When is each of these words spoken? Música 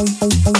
Música 0.00 0.59